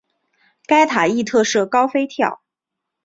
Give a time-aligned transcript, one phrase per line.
[0.65, 2.41] 该塔亦特设高飞跳。